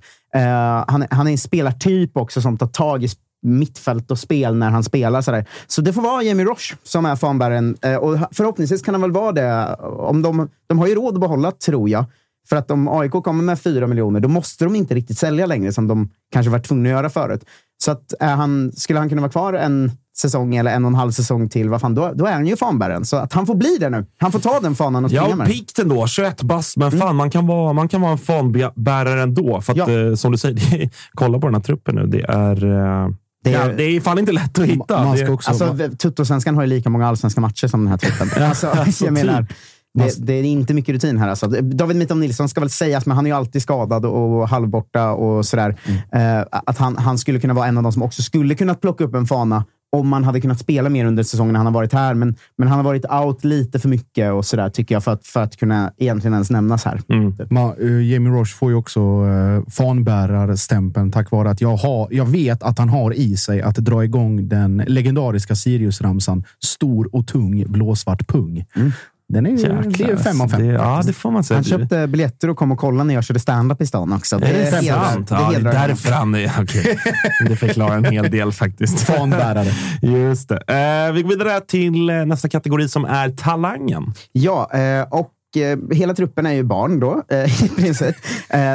[0.87, 3.09] Han, han är en spelartyp också som tar tag i
[3.43, 5.21] mittfält och spel när han spelar.
[5.21, 5.45] Sådär.
[5.67, 7.77] Så det får vara Jamie Roche som är fanbäraren.
[8.01, 9.75] Och förhoppningsvis kan han väl vara det.
[9.83, 12.05] Om de, de har ju råd att behålla, tror jag.
[12.49, 15.73] För att om AIK kommer med 4 miljoner, då måste de inte riktigt sälja längre
[15.73, 17.45] som de kanske varit tvungna att göra förut.
[17.77, 20.95] Så att är han, skulle han kunna vara kvar en säsong eller en och en
[20.95, 23.05] halv säsong till, vad fan, då, då är han ju fanbäraren.
[23.05, 24.05] Så att han får bli det nu.
[24.17, 26.07] Han får ta den fanan och springa ja, med pikt ändå.
[26.07, 26.99] 21 bast, men mm.
[26.99, 29.61] fan, man, kan vara, man kan vara en fanbärare ändå.
[29.61, 29.91] För att, ja.
[29.91, 32.07] eh, som du säger, kolla på den här truppen nu.
[32.07, 32.65] Det är...
[32.65, 33.09] Eh...
[33.43, 35.03] Det är, ja, det är fan inte lätt att hitta.
[35.03, 38.43] Man ska också, alltså, Tuttosvenskan har ju lika många allsvenska matcher som den här truppen.
[38.43, 38.73] alltså,
[39.05, 39.47] jag menar,
[39.93, 41.27] Det, det är inte mycket rutin här.
[41.27, 41.47] Alltså.
[41.47, 45.45] David Mitov Nilsson ska väl sägas, men han är ju alltid skadad och halvborta och
[45.45, 45.77] sådär.
[45.85, 46.39] Mm.
[46.39, 49.03] Eh, att han, han skulle kunna vara en av de som också skulle kunnat plocka
[49.03, 52.13] upp en fana om man hade kunnat spela mer under säsongen han har varit här.
[52.13, 55.27] Men, men han har varit out lite för mycket och sådär, tycker jag, för att,
[55.27, 57.01] för att kunna egentligen ens nämnas här.
[57.49, 62.25] Ma, eh, Jamie Roche får ju också uh, fanbärarstämpeln tack vare att jag, har, jag
[62.25, 67.65] vet att han har i sig att dra igång den legendariska Sirius-ramsan Stor och tung
[67.67, 68.65] blåsvart pung.
[69.33, 70.67] Den är ju det är ju fem av fem.
[70.67, 71.57] Det, ja, det får man säga.
[71.57, 74.37] Han köpte biljetter och kom och kollade när jag körde stand-up i stan också.
[74.39, 75.27] Det är hedrar- sant.
[75.29, 76.51] det Ja, det är därför han är...
[76.61, 76.99] okej.
[77.47, 78.99] Det förklarar en hel del faktiskt.
[78.99, 79.71] Fanbärare.
[80.01, 80.55] Just det.
[81.07, 84.13] Eh, vi går vidare till eh, nästa kategori som är talangen.
[84.31, 88.15] Ja, eh, och eh, hela truppen är ju barn då, eh, i princip.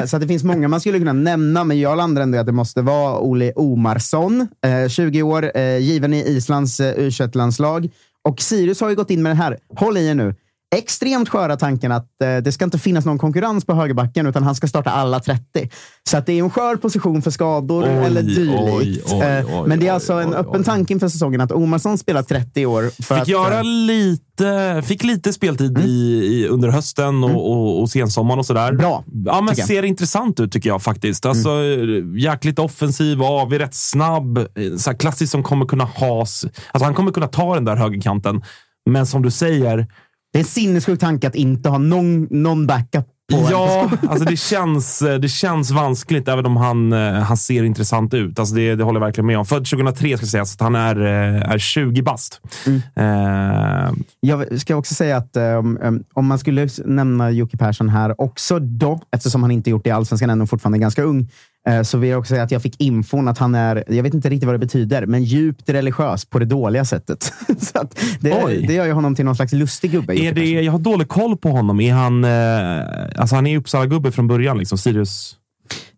[0.07, 2.47] Så att det finns många man skulle kunna nämna, men jag landar ändå i att
[2.47, 7.89] det måste vara Ole Omarsson, eh, 20 år, given i Islands eh, U21-landslag.
[8.29, 10.35] Och Sirius har ju gått in med den här, håll i er nu,
[10.77, 14.55] extremt sköra tanken att eh, det ska inte finnas någon konkurrens på högerbacken, utan han
[14.55, 15.71] ska starta alla 30.
[16.11, 19.13] Så att det är en skör position för skador Oj, eller dylikt.
[19.13, 22.23] oj, Eh, oj, men det är alltså en öppen tanke inför säsongen att Omarsson spelar
[22.23, 22.83] 30 år.
[23.03, 25.91] För Fick att, göra eh, lite, fick lite speltid i,
[26.25, 28.73] i, under hösten och, och, och sensommaren och sådär.
[28.73, 29.67] Bra, Ja, men jag.
[29.67, 31.27] ser intressant ut tycker jag faktiskt.
[31.27, 31.51] Alltså,
[32.19, 34.39] Jäkligt offensiv, av, rätt snabb.
[34.39, 34.45] eh,
[34.79, 36.23] Så klassiskt som kommer kunna ha...
[36.23, 38.43] s- Alltså, han kommer kunna ta den där högerkanten.
[38.91, 39.87] Men som du säger,
[40.33, 44.99] Det är en sinnessjuk tanke att inte ha någon, någon backup Ja, alltså det känns,
[45.21, 48.39] det känns vanskligt även om han, eh, han ser intressant ut.
[48.39, 49.47] Alltså det, det håller jag verkligen med om.
[49.47, 52.41] Född 2003 ska sägas att han är, eh, är 20 bast.
[52.97, 58.59] Eh, Jag ska också säga att um, om man skulle nämna Jocke Persson här också
[58.59, 61.27] då, eftersom han inte gjort det i Allsvenskan än och fortfarande är ganska ung, eh,
[61.83, 64.29] så vill jag också säga att jag fick infon att han är, jag vet inte
[64.29, 67.33] riktigt vad det betyder, men djupt religiös på det dåliga sättet.
[67.59, 68.65] så att det, Oj.
[68.69, 70.21] det gör ju honom till någon slags lustig gubbe.
[70.21, 71.81] Är det, jag har dålig koll på honom.
[71.81, 74.79] Är han, eh, alltså han är Uppsala-gubbe från början, liksom.
[74.79, 75.35] Sirius.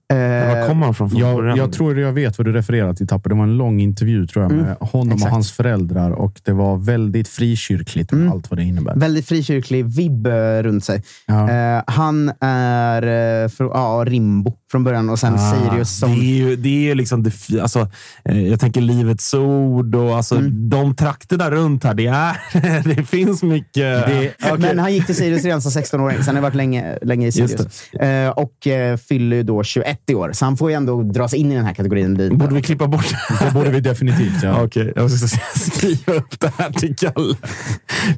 [0.08, 1.56] Var Eh, kommer han från från Jag, början?
[1.58, 3.30] jag tror jag vet vad du refererar till, Tapper.
[3.30, 5.28] Det var en lång intervju tror jag, med honom exakt.
[5.28, 8.96] och hans föräldrar och det var väldigt frikyrkligt med allt vad det innebär.
[8.96, 11.02] Väldigt frikyrklig vibb eh, runt sig.
[11.26, 11.50] Ja.
[11.50, 16.12] Eh, han är eh, från ja, Rimbo från början och sen Sirius som...
[16.12, 17.88] Ah, Det är ju, det är ju liksom det, alltså,
[18.24, 20.70] eh, jag tänker Livets Ord och alltså, Mm.
[20.70, 21.94] de trakterna runt här.
[21.94, 22.36] Det, är,
[22.94, 23.74] det finns mycket.
[24.06, 26.24] Det- Men han gick till Sirius redan som 16-åring.
[26.24, 27.92] Sen har varit länge, länge i Sirius.
[27.92, 30.30] Eh, och eh, fyller ju då 21 i år.
[30.32, 32.14] Så han får ju ändå dras in i den här kategorin.
[32.14, 32.34] lite.
[32.36, 34.62] Borde vi klippa bort Det borde vi definitivt göra.
[34.64, 37.34] Okej, jag ska skriva upp det här till Kalle.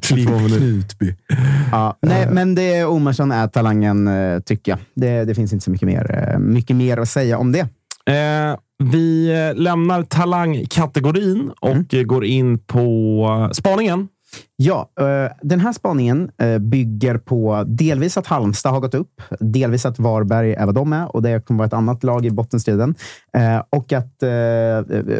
[0.01, 1.15] Klipp Knutby.
[1.71, 4.79] Ja, nej, men det, Omarsson är talangen, eh, tycker jag.
[4.95, 7.59] Det, det finns inte så mycket mer, eh, mycket mer att säga om det.
[8.05, 14.07] Eh, vi lämnar talangkategorin och eh, går in på spaningen.
[14.55, 19.85] Ja, eh, den här spaningen eh, bygger på delvis att Halmstad har gått upp, delvis
[19.85, 22.95] att Varberg är vad de är och det kommer vara ett annat lag i bottenstriden.
[23.37, 24.13] Eh, och att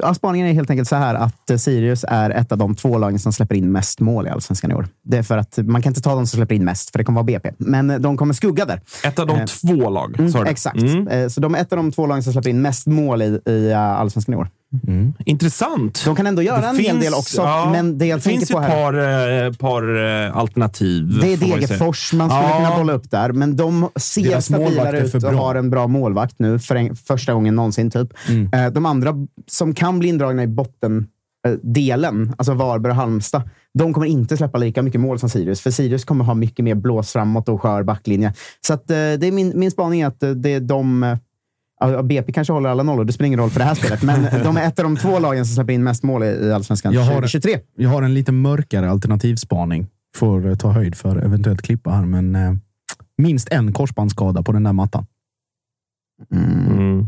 [0.02, 3.20] ja, spaningen är helt enkelt så här att Sirius är ett av de två lagen
[3.20, 4.88] som släpper in mest mål i allsvenskan i år.
[5.04, 7.04] Det är för att man kan inte ta de som släpper in mest, för det
[7.06, 7.52] kommer vara BP.
[7.58, 8.82] Men de kommer skugga där.
[9.06, 10.30] Ett av de Eh, två lag.
[10.32, 10.50] sa du?
[10.50, 10.78] Exakt.
[10.82, 11.30] Mm.
[11.30, 13.74] Så de är ett av de två lagen som släpper in mest mål i, i
[13.74, 14.48] allsvenskan i år.
[15.26, 16.02] Intressant.
[16.06, 18.24] De kan ändå göra Det en hel finns- del också, ja, men det jag det
[18.24, 18.84] tänker finns på ett här...
[18.84, 21.20] par, eh, par eh, alternativ.
[21.22, 21.60] Det är får man.
[21.60, 22.58] Degerfors man skulle Ja.
[22.58, 25.32] kunna bolla upp där, men de ser Deras stabilare ut och bra.
[25.32, 27.92] har en bra målvakt nu för en, första gången någonsin.
[27.92, 28.14] typ.
[28.54, 29.14] Eh, De andra
[29.48, 33.42] som kan bli indragna i bottendelen, alltså Varberg och Halmstad,
[33.74, 36.76] de kommer inte släppa lika mycket mål som Sirius, för Sirius kommer ha mycket mer
[36.76, 38.34] blås framåt och skör backlinje.
[38.68, 41.18] Så att, eh, det är min, min spaning att eh, det är de...
[41.92, 44.24] ja, BP kanske håller alla nollor, det spelar ingen roll för det här spelet, men
[44.44, 46.94] de är ett av de två lagen som släpper in mest mål i, i Allsvenskan
[46.94, 47.60] Jag har- 2023.
[47.78, 49.88] Jag har en lite mörkare alternativspaning.
[50.16, 52.54] Får eh, ta höjd för eventuellt klippa här, men eh,
[53.18, 55.06] minst en korsbandsskada på den där mattan.
[56.34, 57.08] Mm.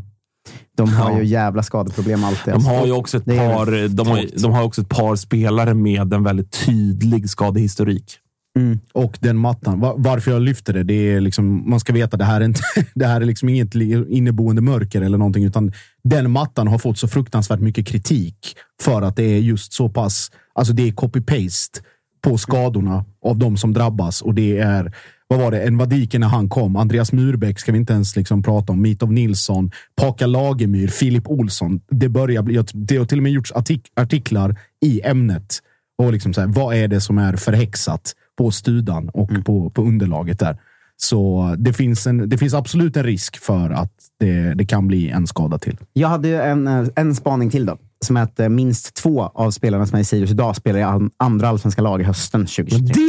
[0.77, 1.17] De har Ja.
[1.19, 2.53] ju jävla skadeproblem alltid.
[2.53, 2.85] De har alltså.
[2.87, 6.65] ju också ett par, de har, de har också ett par spelare med en väldigt
[6.65, 8.17] tydlig skadehistorik.
[8.59, 8.79] Mm.
[8.93, 9.79] Och den mattan.
[9.97, 12.61] Varför jag lyfter det, det är liksom, man ska veta det här är inte,
[12.95, 13.75] det här är liksom inget
[14.09, 15.71] inneboende mörker eller någonting, utan
[16.03, 20.31] den mattan har fått så fruktansvärt mycket kritik för att det är just så pass,
[20.53, 21.81] alltså det är copy-paste
[22.23, 24.95] på skadorna av de som drabbas och det är,
[25.27, 28.43] vad var det, en Vadike när han kom, Andreas Murbeck ska vi inte ens liksom
[28.43, 31.81] prata om, Mitov Nilsson, Paka Lagemyr, Filip Olsson.
[31.89, 35.59] Det börjar bli, det har till och med gjorts artik, artiklar i ämnet.
[35.97, 38.13] Och liksom så här, vad är det som är förhäxat?
[38.37, 40.57] På studan och på, på underlaget där?
[40.97, 45.09] Så det finns, en, det finns absolut en risk för att det, det kan bli
[45.09, 45.77] en skada till.
[45.93, 47.77] Jag hade en, eh, en spaning till då.
[48.05, 50.83] som är att eh, minst två av spelarna som är i Sirius idag spelar i
[50.83, 53.03] an- andra allsvenska lag i hösten 2023.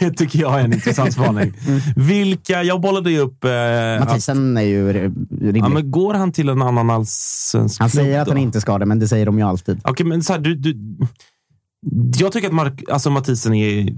[0.00, 1.52] Det tycker jag är en intressant spaning.
[1.96, 2.62] Vilka...
[2.62, 3.44] Jag bollade ju upp...
[3.44, 3.50] Eh,
[4.00, 5.62] Mathisen är ju rimlig.
[5.62, 8.78] ja, men går han till en annan allsvensk han klubb säger att han inte ska
[8.78, 9.80] det, men det säger de ju alltid.
[9.84, 10.76] Okej, men så här, du, du,
[12.18, 13.88] jag tycker att Mark, alltså Mathisen är,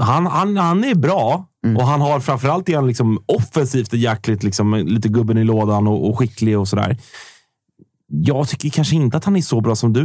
[0.00, 1.76] han, han, han är bra Mm.
[1.76, 6.18] och han har framförallt han liksom offensivt jäkligt liksom, lite gubben i lådan och, och
[6.18, 6.96] skicklig och sådär.
[8.14, 10.02] Jag tycker kanske inte att han är så bra som du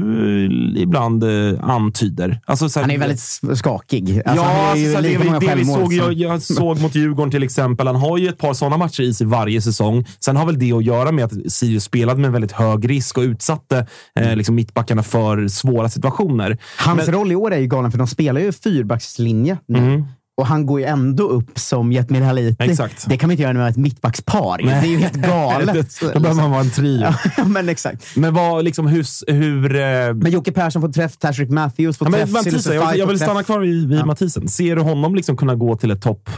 [0.78, 2.42] ibland eh, antyder.
[2.46, 4.22] Alltså, så här, Han är väldigt skakig.
[4.26, 7.44] Alltså, ja, alltså, så här, det, det vi såg, jag, jag såg mot Djurgården till
[7.44, 7.88] exempel.
[7.88, 10.06] Han har ju ett par sådana matcher i sig varje säsong.
[10.20, 13.22] Sen har väl det att göra med att Sirius spelade med väldigt hög risk och
[13.22, 13.88] utsatte
[14.20, 16.58] eh, liksom mittbackarna för svåra situationer.
[16.78, 19.80] Hans Men- roll i år är ju galen, för de spelar ju fyrbackslinje nu.
[19.80, 20.06] Mm.
[20.38, 22.64] Och han går ju ändå upp som Jetmir Haliti.
[22.64, 23.10] Exakt.
[23.10, 24.58] Det kan man inte göra med ett mittbackspar.
[24.58, 26.00] Det är ju helt galet.
[26.14, 27.14] Då behöver man vara en trio.
[27.38, 28.16] Ja, men exakt.
[28.16, 29.32] Men vad, liksom, hur...
[29.34, 32.84] hur eh, Men Jocke Persson får träff, Tashrik Matthews får ja, men, träff, Silas jag,
[32.84, 34.48] Fai jag vill stanna kvar vid, vid Mathisen.
[34.48, 36.30] Ser du honom liksom kunna gå till ett topp?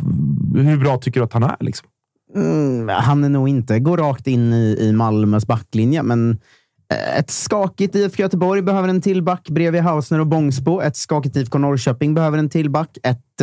[0.55, 1.55] Hur bra tycker du att han är?
[1.59, 1.88] Liksom?
[2.35, 6.38] Mm, han är nog inte gå rakt in i, i Malmös backlinje, men
[6.93, 10.81] eh, ett skakigt IFK Göteborg behöver en till back bredvid Hausner och Bångsbo.
[10.81, 12.97] Ett skakigt IFK Norrköping behöver en till back.
[13.03, 13.41] Ett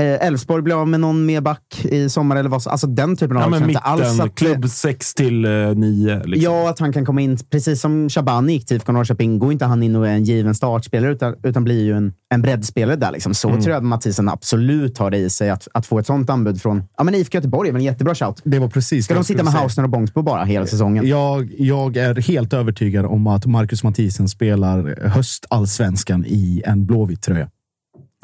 [0.00, 2.70] eh, Elfsborg blir av med någon mer back i sommar eller vad så.
[2.70, 4.34] Alltså den typen av Ja, men alls mitten, att...
[4.34, 5.40] klubb 6 till
[5.76, 6.22] 9.
[6.24, 6.52] Liksom.
[6.52, 9.64] Ja, att han kan komma in, precis som Shabani gick till IFK Norrköping, går inte
[9.64, 13.12] han in och är en given startspelare, utan, utan blir ju en, en breddspelare där.
[13.12, 13.34] Liksom.
[13.34, 13.60] Så Mm.
[13.60, 16.62] tror jag att Mathisen absolut har det i sig, att, att få ett sånt anbud
[16.62, 17.68] från ja, men IFK Göteborg.
[17.68, 18.40] är väl en jättebra shout.
[18.44, 19.52] Det var precis Ska de sitta med.
[19.52, 21.08] Hausner och Bångsbo bara hela säsongen?
[21.08, 27.48] Jag, jag är helt övertygad om att Marcus Mathisen spelar höstallsvenskan i en blåvit tröja.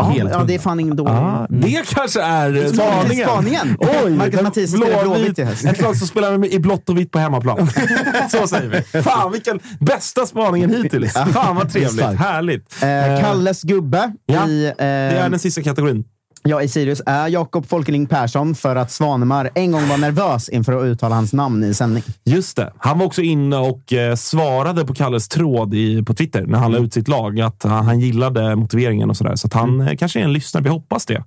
[0.04, 1.12] Helt ja, det är fan ingen dålig...
[1.12, 3.28] Ah, det kanske är spaningen.
[3.28, 4.18] Spaningen.
[4.18, 5.64] Marcus Mathisen spelar blåvitt i höst.
[5.64, 7.68] Ett lag som spelar i blått och vitt på hemmaplan.
[8.30, 9.02] Så säger vi.
[9.02, 11.12] Fan, vilken bästa spaningen hittills.
[11.12, 12.04] Fan vad trevligt.
[12.04, 12.82] Härligt.
[12.82, 16.04] Eh, Kalles gubbe Ja, i, eh, Det är den sista kategorin.
[16.42, 20.72] Ja, i Sirius är Jakob Folkeling Persson för att Svanemar en gång var nervös inför
[20.72, 22.02] att uttala hans namn i sändning.
[22.24, 22.72] Just det.
[22.78, 26.72] Han var också inne och eh, svarade på Kalles tråd i, på Twitter när han
[26.72, 27.40] la ut sitt lag.
[27.40, 29.36] Att han, han gillade motiveringen och sådär.
[29.36, 30.64] Så att han eh, kanske är en lyssnare.
[30.64, 31.24] Vi hoppas det.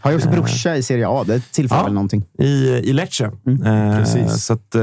[0.00, 1.24] Har ju också brorsa i Serie A.
[1.26, 1.84] Det tillför Ja.
[1.84, 2.24] väl någonting.
[2.38, 2.46] I,
[2.84, 3.24] i Lecce.
[3.24, 4.44] Eh, Precis.
[4.44, 4.82] så att, eh,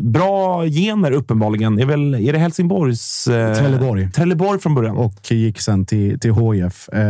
[0.00, 1.78] bra gener uppenbarligen.
[1.78, 3.26] Är, väl, är det Helsingborgs...
[3.26, 4.10] Eh, Trelleborg.
[4.10, 4.96] Trelleborg från början.
[4.96, 6.88] och gick sen till, till HIF.
[6.88, 7.00] Eh,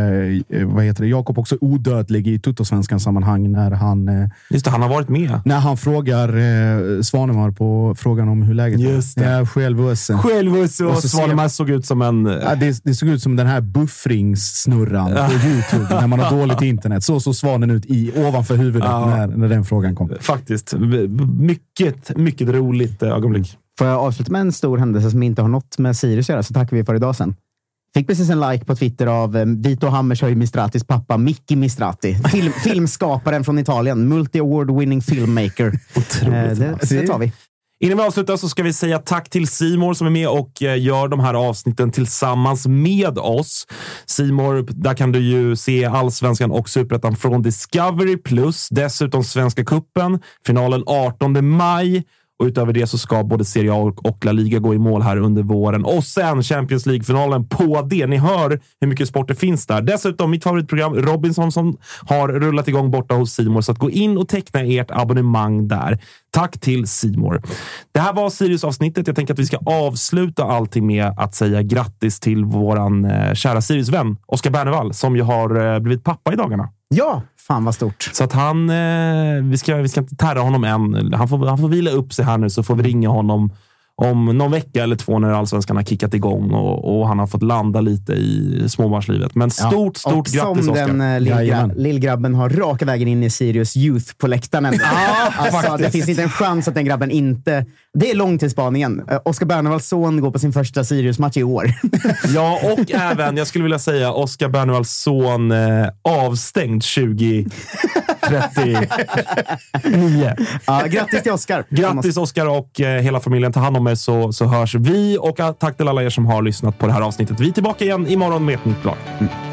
[0.59, 1.09] eh, vad heter det?
[1.09, 5.39] Jakob också odödlig i Tuttosvenskan sammanhang när han, eh, Just det, han har varit med.
[5.45, 9.23] när han frågar eh, Svanemar på frågan om hur läget Just är.
[9.23, 9.31] det.
[9.31, 10.17] Ja, själv så.
[10.17, 12.25] Själv så, Och så Svanemar såg ut som en...
[12.25, 16.61] Ja, det, det såg ut som den här buffringssnurran på YouTube när man har dåligt
[16.61, 17.03] internet.
[17.03, 19.05] Så såg svanen ut i, ovanför huvudet Ja.
[19.05, 20.11] när, när den frågan kom.
[20.19, 20.73] Faktiskt.
[21.39, 23.57] Mycket, mycket roligt eh, ögonblick.
[23.77, 26.43] Får jag avsluta med en stor händelse som inte har något med Sirius att göra,
[26.43, 27.35] så tackar vi för idag sen.
[27.93, 32.15] Fick precis en like på Twitter av eh, Vito Hammershöj Mistratis pappa, Micki Mistrati.
[32.31, 34.13] Film, filmskaparen från Italien.
[34.13, 35.79] Multi-award winning filmmaker.
[35.95, 36.59] Otroligt.
[36.59, 37.31] Eh, det, det tar vi.
[37.83, 40.81] Innan vi avslutar så ska vi säga tack till Simor som är med och eh,
[40.81, 43.67] gör de här avsnitten tillsammans med oss.
[44.05, 48.17] Simor, där kan du ju se allsvenskan och superettan från Discovery+.
[48.71, 52.03] Dessutom Svenska Kuppen, finalen 18 maj.
[52.43, 55.17] Och utöver det så ska både Serie A och- La Liga gå i mål här
[55.17, 55.85] under våren.
[55.85, 58.07] Och sen Champions League-finalen på det.
[58.07, 59.81] Ni hör hur mycket sport det finns där.
[59.81, 61.77] Dessutom mitt favoritprogram Robinson som
[62.07, 63.61] har rullat igång borta hos Simor.
[63.61, 65.99] Så att gå in och teckna ert abonnemang där.
[66.31, 67.41] Tack till Simor.
[67.91, 69.07] Det här var Sirius-avsnittet.
[69.07, 73.61] Jag tänker att vi ska avsluta allting med att säga grattis till våran eh, kära
[73.61, 76.69] Sirius-vän Oskar Bernevall som ju har eh, blivit pappa i dagarna.
[76.95, 78.09] Ja, fan vad stort.
[78.13, 81.13] Så att han, eh, vi, ska, vi ska inte tärra honom än.
[81.13, 83.51] Han får, han får vila upp sig här nu så får vi ringa honom
[83.95, 87.43] om någon vecka eller två när allsvenskan har kickat igång och, och han har fått
[87.43, 89.35] landa lite i småbarnslivet.
[89.35, 93.29] Men stort, stort och grattis som den eh, lillgra- lillgrabben har raka vägen in i
[93.29, 94.73] Sirius Youth på läktaren.
[95.37, 97.65] alltså, det finns inte en chans att den grabben inte...
[97.93, 99.01] Det är långtidsspaningen.
[99.11, 101.67] Uh, Oskar Bernevalls son går på sin första Sirius-match i år.
[102.33, 107.49] Ja, och även, jag skulle vilja säga, Oskar Bernevalls son eh, avstängd 2039.
[110.65, 111.65] Ja, grattis till Oskar.
[111.69, 113.53] Grattis Oskar och eh, hela familjen.
[113.53, 115.17] Ta hand om kommer så, så hörs vi.
[115.17, 117.39] Och tack till alla er som har lyssnat på det här avsnittet.
[117.39, 118.97] Vi är tillbaka igen imorgon med ett nytt lag.
[119.19, 119.52] Mm.